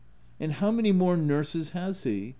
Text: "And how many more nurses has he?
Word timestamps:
"And 0.39 0.53
how 0.53 0.71
many 0.71 0.91
more 0.91 1.15
nurses 1.15 1.69
has 1.77 2.01
he? 2.05 2.29